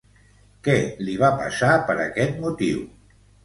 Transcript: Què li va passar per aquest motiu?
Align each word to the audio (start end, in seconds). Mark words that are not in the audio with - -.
Què 0.67 0.75
li 1.03 1.19
va 1.25 1.31
passar 1.43 1.71
per 1.93 1.99
aquest 2.09 2.43
motiu? 2.49 2.85